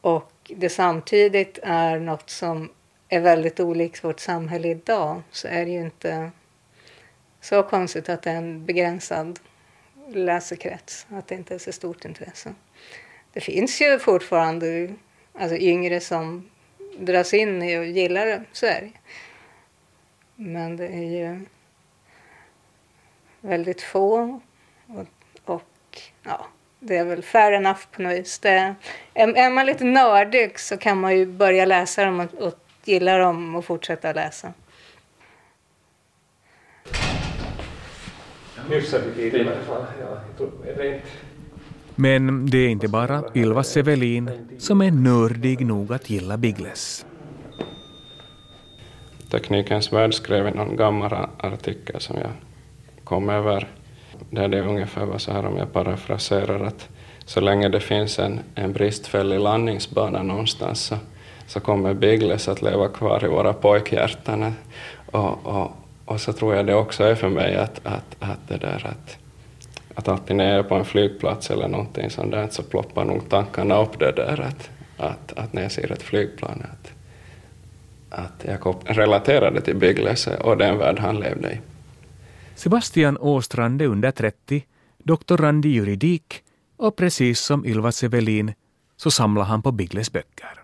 [0.00, 2.70] och det samtidigt är något som
[3.08, 6.30] är väldigt olikt vårt samhälle idag så är det ju inte
[7.48, 9.40] så konstigt att det är en begränsad
[10.08, 12.54] läsekrets, att det inte är så stort intresse.
[13.32, 14.94] Det finns ju fortfarande
[15.38, 16.50] alltså yngre som
[16.98, 18.92] dras in i och gillar det, så är det.
[20.34, 21.40] Men det är ju
[23.40, 24.40] väldigt få
[24.86, 25.06] och,
[25.44, 26.46] och ja,
[26.80, 28.38] det är väl fair enough på något vis.
[28.38, 28.74] Det,
[29.14, 33.18] är, är man lite nördig så kan man ju börja läsa dem och, och gilla
[33.18, 34.52] dem och fortsätta läsa.
[38.68, 41.02] Hyfsat i rent.
[41.94, 47.06] Men det är inte bara Ylva Sevelin som är nördig nog att gilla Biggles.
[49.30, 52.30] Teknikens värld skrev i någon gammal artikel som jag
[53.04, 53.68] kom över
[54.30, 56.88] där det ungefär var så här om jag parafraserar att
[57.24, 60.96] så länge det finns en, en bristfällig landningsbana någonstans så,
[61.46, 64.54] så kommer Biggles att leva kvar i våra pojkhjärtan.
[65.06, 65.70] Och, och,
[66.08, 69.18] och så tror jag det också är för mig att, att, att det där att,
[69.94, 73.28] att alltid när jag är på en flygplats eller någonting sånt där så ploppar nog
[73.28, 76.92] tankarna upp det där att, att, att när jag ser ett flygplan att,
[78.10, 81.58] att jag relaterar det till Biggles och den värld han levde i.
[82.54, 84.64] Sebastian Åstrand är under 30,
[84.98, 86.42] doktorand i juridik
[86.76, 88.52] och precis som Ylva Sevelin
[88.96, 90.60] så samlar han på Biggles böcker.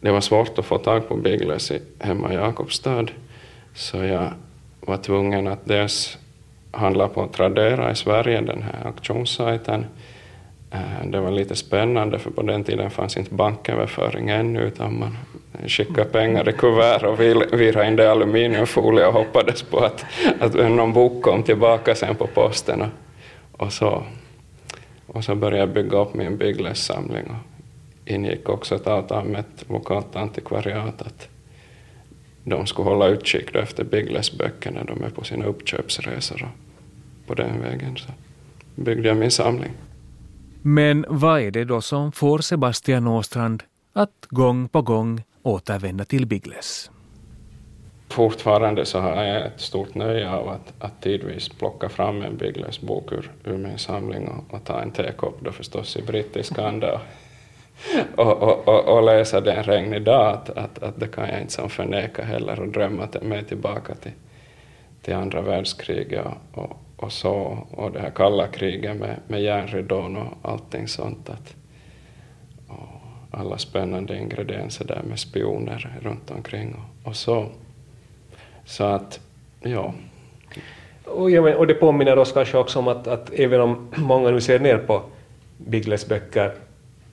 [0.00, 3.06] Det var svårt att få tag på Biggles hemma i Jakobstad
[3.74, 4.32] så jag
[4.86, 6.18] var tvungen att dels
[6.70, 9.86] handla på Tradera i Sverige, den här auktionssajten.
[10.70, 15.18] Eh, det var lite spännande för på den tiden fanns inte banköverföring ännu utan man
[15.66, 17.20] skickade pengar i kuvert och
[17.60, 20.04] virade in det i aluminiumfolie och hoppades på att,
[20.40, 22.82] att någon bok kom tillbaka sen på posten.
[22.82, 24.02] Och, och så,
[25.06, 29.64] och så började jag bygga upp min bygglössamling och ingick också ett avtal med ett
[29.68, 31.28] lokalt antikvariat att
[32.44, 37.60] de skulle hålla utkik efter Biggles-böcker när de är på sina uppköpsresor och på den
[37.60, 38.08] vägen så
[38.74, 39.72] byggde jag min samling.
[40.62, 46.26] Men vad är det då som får Sebastian Åstrand att gång på gång återvända till
[46.26, 46.90] Biggles?
[48.08, 53.12] Fortfarande så har jag ett stort nöje av att, att tidvis plocka fram en Biggles-bok
[53.12, 57.00] ur, ur, min samling och, och ta en tekopp då förstås i brittiska anda
[58.16, 61.52] och, och, och, och, läsa den regnig dag, att, att, att det kan jag inte
[61.52, 64.12] som förneka heller och drömma mig tillbaka till,
[65.02, 70.16] till andra världskriget och, och, och så, och det här kalla kriget med, med järnridån
[70.16, 71.30] och allting sånt.
[71.30, 71.54] Att,
[72.68, 72.88] och
[73.30, 77.46] alla spännande ingredienser där med spioner runt omkring och, och så.
[78.64, 79.20] Så att,
[79.62, 79.94] ja.
[81.04, 84.40] Och, ja, och det påminner oss kanske också om att, att även om många nu
[84.40, 85.02] ser ner på
[85.56, 86.54] Biggles böcker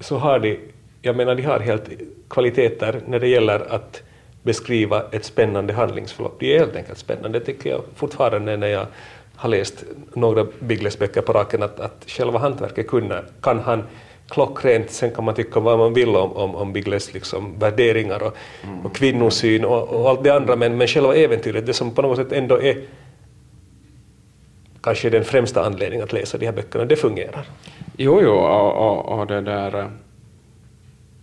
[0.02, 0.60] så har de,
[1.02, 1.90] jag menar de har helt
[2.30, 4.02] kvaliteter när det gäller att
[4.44, 6.40] beskriva ett spännande handlingsförlopp.
[6.40, 8.86] De är helt enkelt spännande, tycker jag fortfarande när jag
[9.36, 9.84] har läst
[10.14, 13.84] några Biggles böcker på raken, att, att själva hantverket kunna, kan han
[14.30, 18.36] klockrent, sen kan man tycka vad man vill om, om, om Biggles liksom värderingar och,
[18.64, 18.86] mm.
[18.86, 22.18] och kvinnosyn och, och, allt det andra, men, men själva äventyret, det som på något
[22.18, 22.82] sätt ändå är
[24.82, 27.46] kanske den främsta anledningen att läsa de här böckerna, det fungerar.
[28.04, 29.92] Jo, jo, och, och, och det där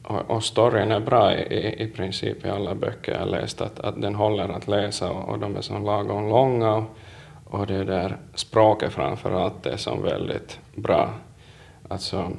[0.03, 4.03] och, och storyn är bra i, i princip i alla böcker jag läst, att, att
[4.03, 6.85] den håller att läsa och, och de är så lagom långa och,
[7.45, 11.11] och det där språket framför allt är som väldigt bra.
[11.89, 12.31] Alltså,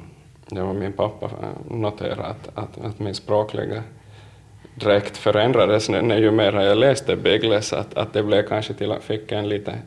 [0.46, 3.82] det var min pappa eh, noterade att, att, att min språkliga
[4.74, 9.02] dräkt förändrades när ju mer jag läste Biggles, att, att det blev kanske till att
[9.04, 9.78] fick en lite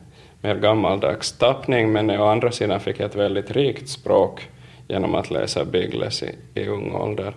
[0.44, 4.48] mer gammaldags tappning, men å andra sidan fick jag ett väldigt rikt språk
[4.88, 7.34] genom att läsa Biggles i, i ung ålder.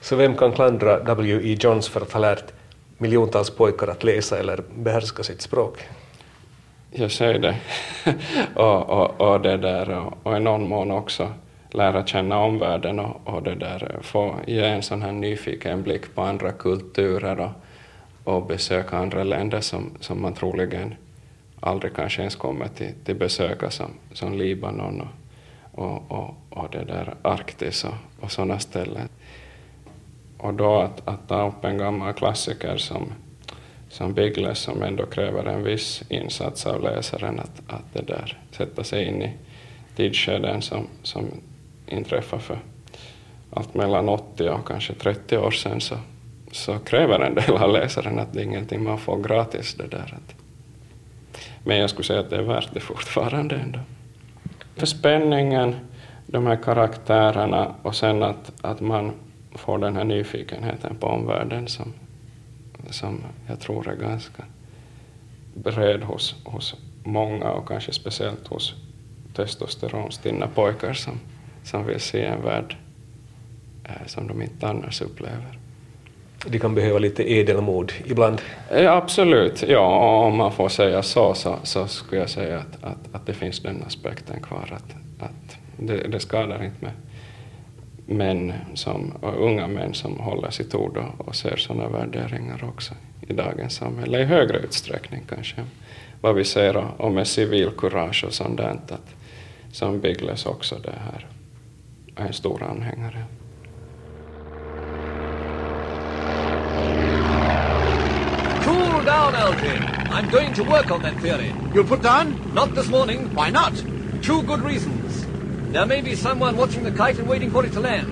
[0.00, 1.56] Så vem kan klandra W.E.
[1.60, 2.52] Johns för att ha lärt
[2.98, 5.78] miljontals pojkar att läsa eller behärska sitt språk?
[6.90, 7.56] Jag säger det.
[8.54, 11.28] och, och, och, det där, och, och i någon mån också
[11.70, 16.22] lära känna omvärlden och, och det där, få ge en sån här nyfiken blick på
[16.22, 17.50] andra kulturer och,
[18.34, 20.94] och besöka andra länder som, som man troligen
[21.60, 26.84] aldrig kanske ens kommer till, till besöka som, som Libanon och, och, och, och det
[26.84, 29.08] där Arktis och, och sådana ställen.
[30.38, 33.12] Och då att, att ta upp en gammal klassiker som,
[33.88, 38.84] som Biggles som ändå kräver en viss insats av läsaren att, att det där, sätta
[38.84, 39.32] sig in i,
[39.96, 41.26] tidsskeden som, som
[41.86, 42.58] inträffar för
[43.50, 45.96] allt mellan 80 och kanske 30 år sedan så,
[46.52, 49.74] så kräver en del av läsaren att det är ingenting man får gratis.
[49.74, 50.18] Det där.
[51.64, 53.78] Men jag skulle säga att det är värt det fortfarande ändå.
[54.76, 55.76] För spänningen,
[56.26, 59.12] de här karaktärerna och sen att, att man
[59.54, 61.92] får den här nyfikenheten på omvärlden som,
[62.90, 64.44] som jag tror är ganska
[65.54, 68.74] bred hos, hos många och kanske speciellt hos
[69.34, 71.20] testosteronstinna pojkar som,
[71.64, 72.76] som vill se en värld
[73.84, 75.59] eh, som de inte annars upplever.
[76.46, 78.40] De kan behöva lite edelmod ibland?
[78.72, 83.14] Ja, absolut, ja, om man får säga så, så, så skulle jag säga att, att,
[83.14, 86.92] att det finns den aspekten kvar, att, att det, det skadar inte med
[88.06, 92.94] män som, och unga män som håller sitt ord och, och ser sådana värderingar också
[93.28, 95.64] i dagens samhälle, i högre utsträckning kanske
[96.20, 99.14] vad vi ser och med civilkurage och sånt där, att
[99.72, 101.26] som Biggles också det här
[102.16, 103.24] är en stor anhängare.
[109.30, 109.82] Down, Elgin.
[110.10, 111.54] I'm going to work on that theory.
[111.74, 112.34] You'll put down?
[112.54, 113.30] Not this morning.
[113.34, 113.72] Why not?
[114.22, 115.26] Two good reasons.
[115.72, 118.06] There may be someone watching the kite and waiting for it to land.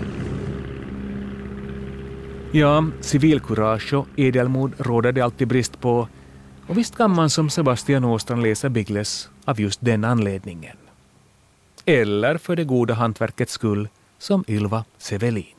[2.52, 6.08] Ja, civilkurage och edelmod råder det alltid brist på.
[6.66, 10.76] Och visst kan man som Sebastian Åstrand läsa Biggles av just den anledningen.
[11.84, 15.54] Eller för det goda hantverkets skull, som Ylva Sevelin.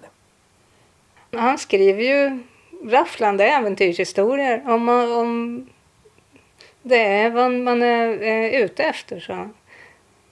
[1.32, 2.40] Han skriver ju
[2.84, 5.66] rafflande äventyrshistorier om, om
[6.82, 9.20] det är vad man är, är ute efter.
[9.20, 9.50] Så.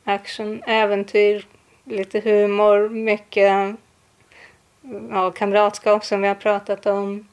[0.03, 1.45] Action, äventyr,
[1.83, 3.75] lite humor, mycket
[5.11, 7.27] ja, kamratskap som vi har pratat om.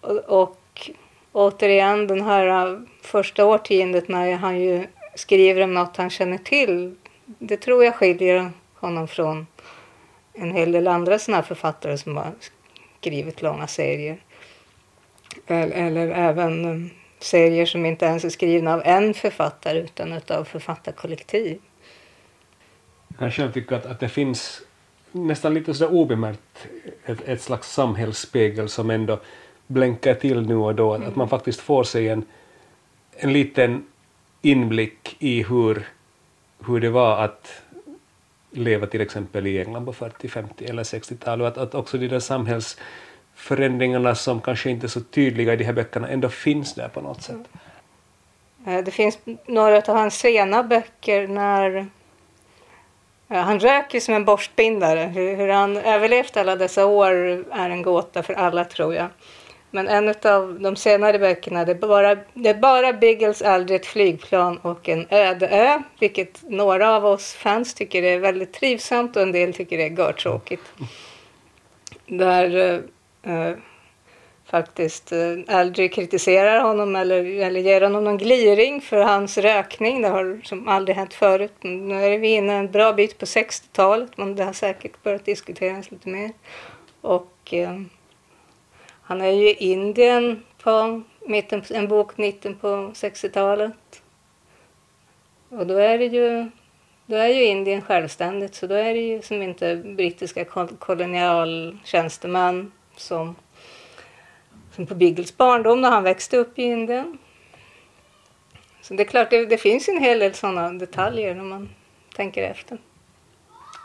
[0.00, 0.90] Och, och
[1.32, 6.96] återigen den här äh, första årtiondet när han ju skriver om något han känner till.
[7.24, 9.46] Det tror jag skiljer honom från
[10.32, 12.32] en hel del andra sådana författare som bara
[13.00, 14.18] skrivit långa serier.
[15.46, 21.58] Eller, även um, serier som inte ens är skrivna av en författare utan av författarkollektiv.
[23.18, 24.62] Jag själv tycker att, att det finns
[25.12, 26.68] nästan lite sådär obemärkt
[27.06, 29.20] ett, ett slags samhällsspegel som ändå
[29.66, 30.94] blänkar till nu och då.
[30.94, 31.08] Mm.
[31.08, 32.24] Att man faktiskt får sig en,
[33.16, 33.86] en liten
[34.42, 35.88] inblick i hur,
[36.66, 37.62] hur det var att
[38.50, 42.08] leva till exempel i England på 40, 50 eller 60-talet och att, att också de
[42.08, 46.88] där samhällsförändringarna som kanske inte är så tydliga i de här böckerna ändå finns där
[46.88, 47.34] på något sätt.
[47.34, 48.78] Mm.
[48.78, 51.76] Eh, det finns några av hans sena böcker när
[53.28, 55.00] eh, han röker som en borstbindare.
[55.00, 57.10] Hur han överlevt alla dessa år
[57.50, 59.08] är en gåta för alla tror jag.
[59.70, 63.86] Men en av de senare böckerna, det är bara, det är bara Biggles, aldrig ett
[63.86, 65.82] flygplan och en öde ö.
[66.00, 69.90] Vilket några av oss fans tycker är väldigt trivsamt och en del tycker det är
[69.90, 70.62] görtråkigt.
[72.06, 72.56] Där
[73.24, 73.56] eh, eh,
[74.50, 80.02] faktiskt eh, Aldrig kritiserar honom eller, eller ger honom någon gliring för hans rökning.
[80.02, 81.54] Det har som aldrig hänt förut.
[81.60, 85.90] Nu är vi inne en bra bit på 60-talet men det har säkert börjat diskuteras
[85.90, 86.32] lite mer.
[87.00, 87.80] Och eh,
[89.10, 94.02] han är ju i Indien på mitten, en bok mitten på 60-talet.
[95.48, 96.50] Och då är det ju
[97.06, 100.44] då är ju Indien självständigt så då är det ju som inte brittiska
[100.78, 103.36] kolonialtjänstemän som,
[104.74, 107.18] som på Biggles barndom när han växte upp i Indien.
[108.82, 111.68] Så det är klart, det, det finns en hel del sådana detaljer när man
[112.16, 112.78] tänker efter.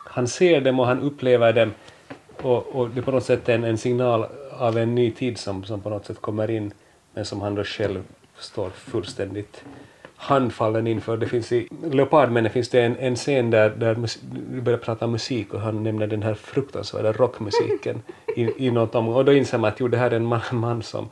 [0.06, 1.74] Han ser dem och han upplever dem
[2.42, 4.26] och, och det är på något sätt en, en signal
[4.60, 6.74] av en ny tid som, som på något sätt kommer in
[7.14, 8.04] men som han då själv
[8.40, 9.64] står fullständigt
[10.16, 11.18] handfallen inför.
[11.18, 14.08] Det finns i Leopardmännen finns det en, en scen där, där
[14.52, 18.02] vi börjar prata musik och han nämner den här fruktansvärda rockmusiken
[18.36, 20.42] i, i något om, och då inser man att jo, det här är en man,
[20.52, 21.10] man som,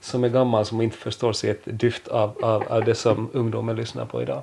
[0.00, 3.76] som är gammal som inte förstår sig ett dyft av, av, av det som ungdomen
[3.76, 4.42] lyssnar på idag.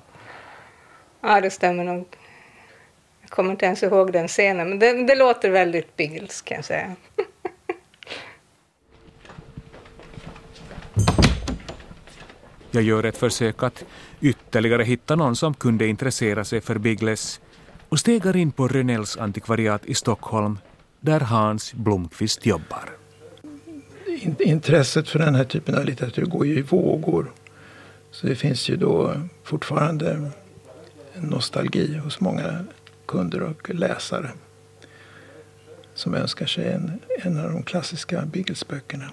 [1.21, 2.05] Ja, det stämmer nog.
[3.21, 6.65] Jag kommer inte ens ihåg den scenen, men det, det låter väldigt Biggles kan jag
[6.65, 6.95] säga.
[12.71, 13.85] Jag gör ett försök att
[14.21, 17.41] ytterligare hitta någon som kunde intressera sig för Biggles
[17.89, 20.59] och stegar in på Rönnells antikvariat i Stockholm
[20.99, 22.89] där Hans Blomqvist jobbar.
[24.39, 27.31] Intresset för den här typen av litteratur går ju i vågor.
[28.11, 29.13] Så det finns ju då
[29.43, 30.31] fortfarande
[31.13, 32.65] en nostalgi hos många
[33.05, 34.31] kunder och läsare
[35.93, 39.09] som önskar sig en, en av de klassiska Biggles-böckerna.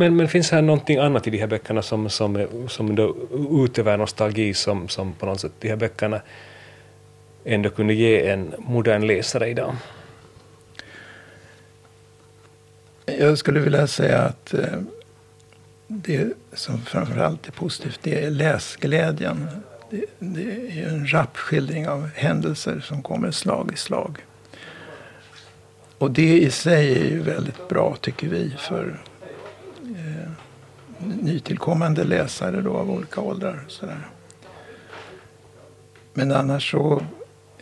[0.00, 3.16] Men, men finns här någonting annat i de här böckerna som, som, som då
[3.50, 6.20] utöver nostalgi som, som på något sätt de här böckerna
[7.44, 9.76] ändå kunde ge en modern läsare idag?
[13.06, 14.80] Jag skulle vilja säga att eh,
[15.86, 19.48] det som framförallt är positivt det är läsglädjen.
[19.90, 24.18] Det, det är en rapp skildring av händelser som kommer slag i slag.
[25.98, 29.00] Och det i sig är ju väldigt bra tycker vi för
[31.04, 33.64] nytillkommande läsare då av olika åldrar.
[33.68, 34.08] Sådär.
[36.14, 37.02] Men annars så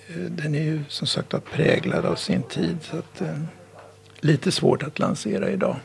[0.07, 2.79] eh, den är ju som sagt präglad av sin tid.
[2.83, 3.39] Så att, eh,
[4.21, 5.77] lite svårt att lansera idag.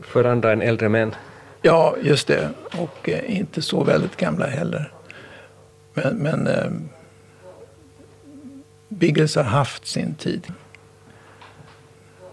[0.00, 1.14] För andra än äldre män?
[1.62, 2.50] Ja, just det.
[2.78, 4.92] Och eh, inte så väldigt gamla heller.
[5.94, 6.70] Men, men eh,
[8.88, 10.52] Biggles har haft sin tid.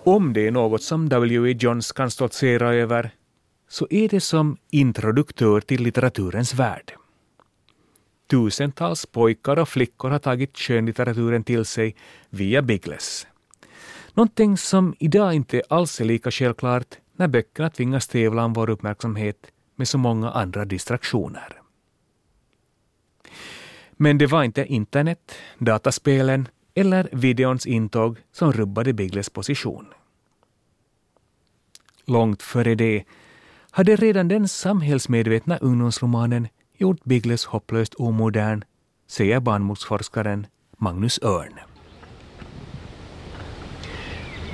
[0.05, 1.55] Om det är något som W.E.
[1.59, 3.11] Johns kan stoltsera över
[3.69, 6.93] så är det som introduktör till litteraturens värld.
[8.29, 11.95] Tusentals pojkar och flickor har tagit skönlitteraturen till sig
[12.29, 13.27] via Biggles.
[14.13, 19.37] Någonting som idag inte alls är lika självklart när böckerna tvingas tävla om vår uppmärksamhet
[19.75, 21.61] med så många andra distraktioner.
[23.91, 29.85] Men det var inte internet, dataspelen eller videons intåg som rubbade Biggles position.
[32.05, 33.03] Långt före det
[33.71, 36.47] hade redan den samhällsmedvetna ungdomsromanen
[36.77, 38.63] gjort Biggles hopplöst omodern,
[39.07, 40.47] säger barnmordsforskaren
[40.77, 41.59] Magnus Örn.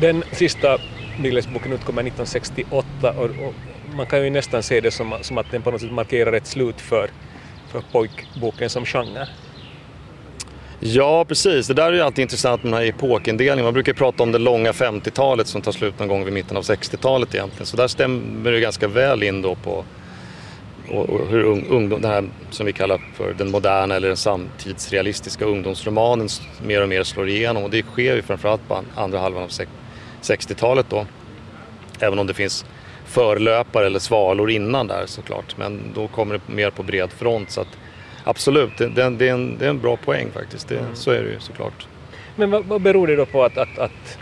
[0.02, 0.78] Den sista
[1.22, 3.54] Biggles-boken utkommer 1968 och, och,
[3.96, 6.48] man kan ju nästan se det som, som att den på något sätt markerar ett
[6.48, 7.10] slut för,
[7.68, 9.28] för pojkboken som genre.
[10.80, 11.68] Ja, precis.
[11.68, 13.64] Det där är ju alltid intressant med den här epokindelningen.
[13.64, 16.64] Man brukar prata om det långa 50-talet som tar slut någon gång vid mitten av
[16.64, 17.66] 60-talet egentligen.
[17.66, 19.86] Så där stämmer det ganska väl in då på
[20.92, 26.30] och, hur ungdom, den här som vi kallar för den moderna eller den samtidsrealistiska ungdomsromanen
[26.66, 27.64] mer och mer slår igenom.
[27.64, 29.50] Och det sker ju framförallt på andra halvan av
[30.22, 31.06] 60-talet då.
[32.00, 32.66] Även om det finns
[33.06, 35.58] förlöpare eller svalor innan där såklart.
[35.58, 37.52] Men då kommer det mer på bred front.
[37.52, 37.78] Så att
[38.24, 40.68] absolut, det, det, det, är, en, det är en bra poäng faktiskt.
[40.68, 40.96] Det, mm.
[40.96, 41.88] Så är det ju såklart.
[42.36, 44.18] Men vad, vad beror det då på att, att, att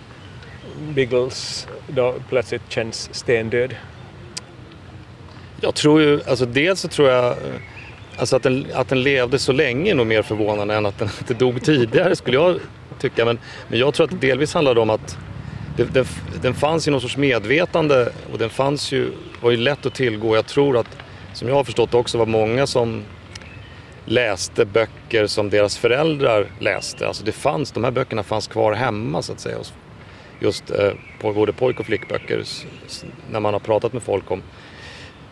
[0.94, 3.76] Biggles då plötsligt känns stendöd?
[5.62, 7.36] Jag tror ju, alltså dels så tror jag
[8.20, 11.10] Alltså att den, att den levde så länge är nog mer förvånande än att den
[11.20, 12.60] inte dog tidigare skulle jag
[13.00, 13.26] tycka.
[13.26, 15.18] Men, men jag tror att det delvis handlade om att
[15.76, 16.06] det, den,
[16.42, 20.36] den fanns i någon sorts medvetande och den fanns ju, var ju lätt att tillgå.
[20.36, 20.98] Jag tror att,
[21.34, 23.04] som jag har förstått också, var många som
[24.08, 27.08] läste böcker som deras föräldrar läste.
[27.08, 29.58] Alltså det fanns, de här böckerna fanns kvar hemma så att säga.
[30.40, 30.92] Just eh,
[31.22, 32.44] både pojk och flickböcker.
[33.32, 34.42] När man har pratat med folk om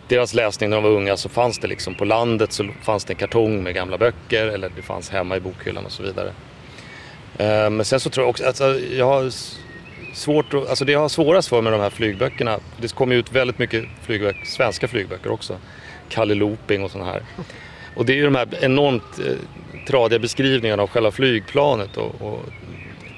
[0.07, 3.13] deras läsning när de var unga så fanns det liksom på landet så fanns det
[3.13, 6.32] en kartong med gamla böcker eller det fanns hemma i bokhyllan och så vidare.
[7.38, 9.32] Eh, men sen så tror jag också, alltså, jag har
[10.13, 13.19] svårt att, alltså det jag har svårast för med de här flygböckerna, det kommer ju
[13.19, 15.57] ut väldigt mycket flygböcker, svenska flygböcker också.
[16.09, 17.23] Kalle Looping och sådana här.
[17.95, 19.35] Och det är ju de här enormt eh,
[19.87, 22.39] tradiga beskrivningarna av själva flygplanet och, och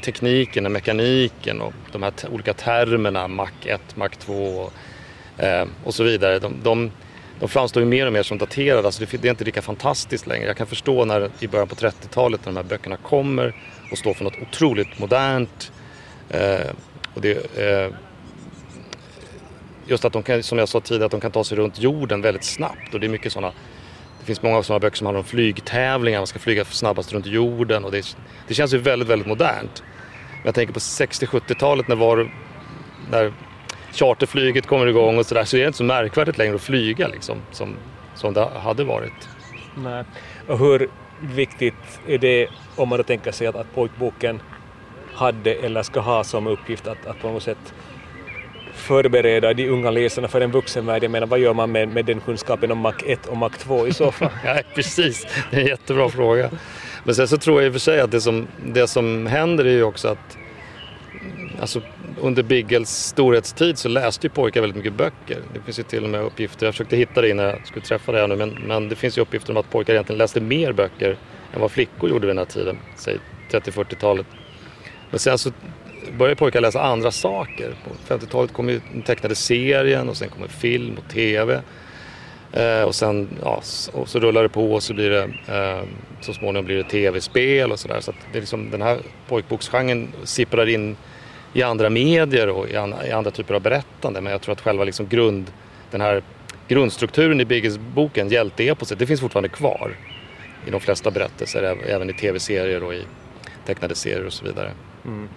[0.06, 4.74] tekniken och mekaniken och de här olika termerna, Mach 1, Mach 2 och,
[5.44, 6.40] eh, och så vidare.
[6.40, 6.92] De, de,
[7.40, 10.28] de framstår ju mer och mer som daterade, alltså det, det är inte lika fantastiskt
[10.28, 10.48] längre.
[10.48, 13.56] Jag kan förstå när i början på 30-talet när de här böckerna kommer
[13.92, 15.72] och står för något otroligt modernt.
[16.30, 16.72] Eh,
[17.14, 17.94] och det, eh,
[19.88, 22.22] just att de kan, som jag sa tidigare, att de kan ta sig runt jorden
[22.22, 23.54] väldigt snabbt och det är mycket sådana
[24.28, 27.92] finns många sådana böcker som handlar om flygtävlingar, man ska flyga snabbast runt jorden och
[27.92, 28.18] det,
[28.48, 29.84] det känns ju väldigt, väldigt modernt.
[30.32, 32.32] Men jag tänker på 60-70-talet när, var,
[33.12, 33.34] när
[33.92, 37.38] charterflyget kommer igång och sådär så är det inte så märkvärdigt längre att flyga liksom
[37.52, 37.76] som,
[38.16, 39.30] som det hade varit.
[39.76, 40.04] Nej.
[40.48, 40.90] Och hur
[41.22, 44.42] viktigt är det om man då tänker sig att, att pojkboken
[45.14, 47.74] hade eller ska ha som uppgift att, att på något sätt
[48.78, 51.04] förbereda de unga läsarna för en vuxenvärld?
[51.04, 53.88] Jag menar, vad gör man med, med den kunskapen om Mac 1 och Mac 2
[53.88, 54.30] i så fall?
[54.46, 56.50] ja, precis, det är en jättebra fråga.
[57.04, 59.66] Men sen så tror jag i och för sig att det som, det som händer
[59.66, 60.38] är ju också att
[61.62, 61.82] alltså,
[62.22, 65.38] under Biggles storhetstid så läste ju pojkar väldigt mycket böcker.
[65.54, 68.12] Det finns ju till och med uppgifter, jag försökte hitta det innan jag skulle träffa
[68.12, 71.18] dig nu, men, men det finns ju uppgifter om att pojkar egentligen läste mer böcker
[71.54, 73.18] än vad flickor gjorde vid den här tiden, säg
[73.52, 74.26] 30-40-talet.
[75.10, 75.52] Men sen så
[76.12, 77.76] började pojkar läsa andra saker.
[77.84, 81.62] På 50-talet kom ju den tecknade serien och sen kommer film och TV.
[82.52, 83.62] Eh, och sen ja,
[83.94, 85.84] och så rullar det på och så blir det eh,
[86.22, 88.00] så småningom blir det tv-spel och sådär.
[88.00, 90.98] Så, så det är liksom, den här pojkboksgenren sipprar in
[91.54, 94.22] i andra medier och i, an, i, andra typer av berättande.
[94.22, 95.52] Men jag tror att själva liksom grund,
[95.92, 96.24] den här
[96.68, 99.92] grundstrukturen i Bigges-boken, hjälteeposet, det finns fortfarande kvar.
[100.68, 103.04] i de flesta berättelser, även i tv-serier och i
[103.66, 104.72] tecknade serier och så vidare.
[105.06, 105.30] Mm.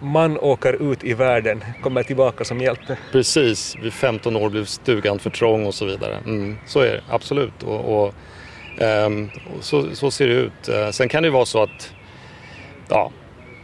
[0.00, 2.98] Man åker ut i världen, kommer tillbaka som hjälte.
[3.12, 6.18] Precis, vid 15 år blev stugan för trång och så vidare.
[6.26, 7.62] Mm, så är det, absolut.
[7.62, 8.14] Och, och,
[9.06, 10.68] um, och så, så, ser det ut.
[10.68, 11.92] Uh, sen kan det ju vara så att
[12.88, 13.10] ja,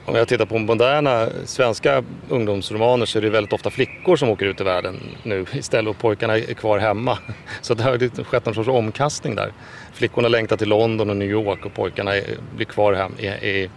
[0.07, 4.47] om jag tittar på moderna svenska ungdomsromaner så är det väldigt ofta flickor som åker
[4.47, 7.18] ut i världen nu istället och pojkarna är kvar hemma.
[7.61, 9.53] Så det har skett någon sorts omkastning där.
[9.93, 12.12] Flickorna längtar till London och New York och pojkarna
[12.57, 13.70] blir kvar hem i, i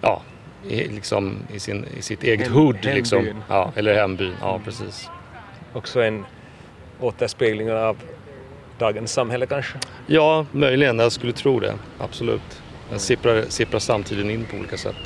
[0.00, 0.22] ja,
[0.68, 2.84] i, liksom, i, sin, i sitt eget Hem, hood.
[2.84, 3.26] Liksom.
[3.48, 5.08] Ja, eller hembyn, ja precis.
[5.72, 6.24] Också en
[7.00, 7.96] återspegling av
[8.78, 9.78] dagens samhälle kanske?
[10.06, 10.98] Ja, möjligen.
[10.98, 11.74] Jag skulle tro det.
[11.98, 12.62] Absolut.
[12.90, 14.96] Den sipprar, sipprar samtiden in på olika sätt.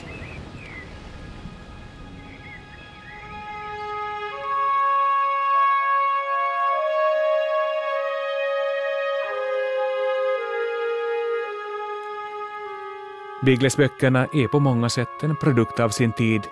[13.43, 16.43] Biggles-böckerna är på många sätt en produkt av sin tid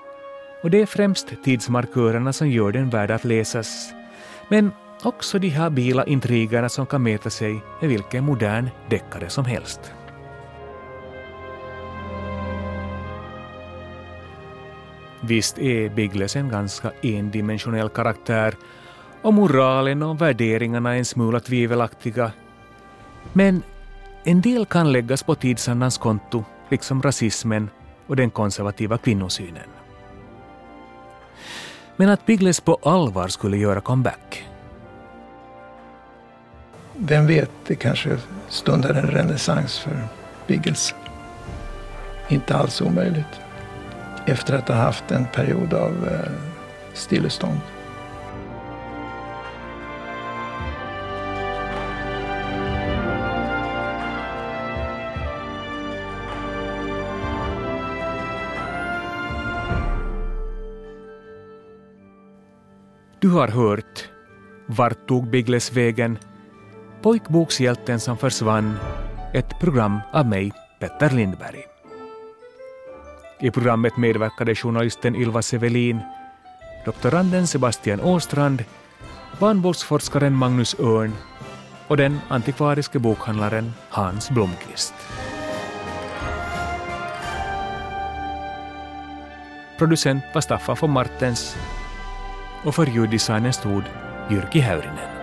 [0.62, 3.93] och det är främst tidsmarkörerna som gör den värd att läsas.
[4.49, 4.72] Men
[5.03, 9.93] också de habila intrigerna som kan mäta sig med vilken modern deckare som helst.
[15.20, 18.55] Visst är Biggles en ganska endimensionell karaktär
[19.22, 22.32] och moralen och värderingarna är en smula tvivelaktiga.
[23.32, 23.62] Men
[24.24, 27.70] en del kan läggas på tidsandans konto liksom rasismen
[28.06, 29.68] och den konservativa kvinnosynen.
[31.96, 34.48] Men att Biggles på allvar skulle göra comeback?
[36.94, 40.08] Vem vet, det kanske stundar en renässans för
[40.46, 40.94] Biggles.
[42.28, 43.40] Inte alls omöjligt.
[44.26, 46.32] Efter att ha haft en period av eh,
[46.94, 47.60] stillestånd.
[63.39, 64.09] Har hört
[64.66, 66.18] Vart tog Biggles vägen?
[67.03, 68.78] Pojkbokshjälten som försvann.
[69.34, 71.64] Ett program av mig, Petter Lindberg.
[73.41, 76.01] I programmet medverkade journalisten Ylva Sevelin,
[76.84, 78.64] doktoranden Sebastian Åstrand,
[79.39, 81.12] barnboksforskaren Magnus Örn
[81.89, 84.95] och den antikvariske bokhandlaren Hans Blomqvist.
[89.78, 91.57] Producent var Staffan von Martens
[92.64, 93.82] och för ljuddesignen stod
[94.30, 95.17] Jyrki Häyrinen.